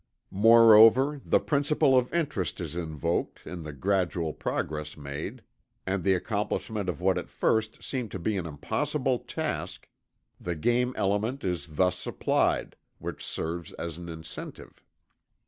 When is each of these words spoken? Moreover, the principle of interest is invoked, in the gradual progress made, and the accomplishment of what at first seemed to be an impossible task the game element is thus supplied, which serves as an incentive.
Moreover, 0.33 1.21
the 1.23 1.39
principle 1.39 1.95
of 1.95 2.11
interest 2.11 2.59
is 2.59 2.75
invoked, 2.75 3.45
in 3.45 3.61
the 3.61 3.71
gradual 3.71 4.33
progress 4.33 4.97
made, 4.97 5.43
and 5.85 6.03
the 6.03 6.15
accomplishment 6.15 6.89
of 6.89 7.01
what 7.01 7.19
at 7.19 7.29
first 7.29 7.83
seemed 7.83 8.09
to 8.09 8.17
be 8.17 8.35
an 8.35 8.47
impossible 8.47 9.19
task 9.19 9.87
the 10.39 10.55
game 10.55 10.91
element 10.97 11.43
is 11.43 11.67
thus 11.75 11.99
supplied, 11.99 12.75
which 12.97 13.23
serves 13.23 13.73
as 13.73 13.99
an 13.99 14.09
incentive. 14.09 14.83